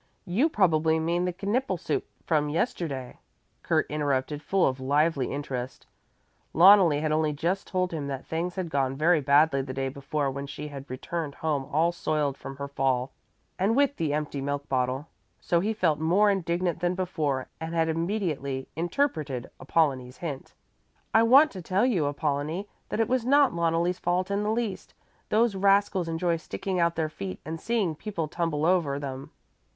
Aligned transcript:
"You 0.25 0.49
probably 0.49 0.97
mean 0.99 1.25
the 1.25 1.31
Knippel 1.33 1.77
soup 1.77 2.07
from 2.25 2.49
yesterday?" 2.49 3.19
Kurt 3.61 3.85
interrupted, 3.87 4.41
full 4.41 4.65
of 4.65 4.79
lively 4.79 5.31
interest. 5.31 5.85
Loneli 6.55 7.01
had 7.01 7.11
only 7.11 7.33
just 7.33 7.67
told 7.67 7.91
him 7.93 8.07
that 8.07 8.25
things 8.25 8.55
had 8.55 8.71
gone 8.71 8.95
very 8.95 9.21
badly 9.21 9.61
the 9.61 9.75
day 9.75 9.89
before 9.89 10.31
when 10.31 10.47
she 10.47 10.69
had 10.69 10.89
returned 10.89 11.35
home 11.35 11.65
all 11.71 11.91
soiled 11.91 12.35
from 12.35 12.55
her 12.55 12.67
fall 12.67 13.11
and 13.59 13.75
with 13.75 13.97
the 13.97 14.11
empty 14.11 14.41
milk 14.41 14.67
bottle. 14.67 15.07
So 15.39 15.59
he 15.59 15.71
felt 15.71 15.99
more 15.99 16.31
indignant 16.31 16.79
than 16.79 16.95
before 16.95 17.45
and 17.59 17.75
had 17.75 17.87
immediately 17.87 18.67
interpreted 18.75 19.51
Apollonie's 19.59 20.17
hint. 20.17 20.55
"I 21.13 21.21
want 21.21 21.51
to 21.51 21.61
tell 21.61 21.85
you, 21.85 22.07
Apollonie, 22.07 22.67
that 22.89 22.99
it 22.99 23.07
was 23.07 23.23
not 23.23 23.53
Loneli's 23.53 23.99
fault 23.99 24.31
in 24.31 24.41
the 24.41 24.49
least. 24.51 24.95
Those 25.29 25.53
rascals 25.53 26.07
enjoy 26.07 26.37
sticking 26.37 26.79
out 26.79 26.95
their 26.95 27.07
feet 27.07 27.39
and 27.45 27.61
seeing 27.61 27.93
people 27.93 28.27
tumble 28.27 28.65
over 28.65 28.97
them." 28.97 29.29